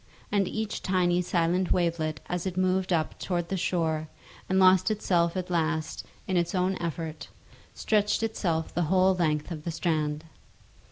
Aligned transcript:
And 0.31 0.47
each 0.47 0.81
tiny 0.81 1.21
silent 1.21 1.71
wavelet 1.71 2.21
as 2.27 2.47
it 2.47 2.57
moved 2.57 2.91
up 2.91 3.19
towards 3.19 3.49
the 3.49 3.55
shore 3.55 4.07
and 4.49 4.57
lost 4.59 4.89
itself 4.89 5.37
at 5.37 5.51
last 5.51 6.03
in 6.25 6.37
its 6.37 6.55
own 6.55 6.75
effort, 6.79 7.27
stretched 7.75 8.23
itself 8.23 8.73
the 8.73 8.85
whole 8.89 9.13
length 9.13 9.51
of 9.51 9.63
the 9.63 9.69
strand. 9.69 10.23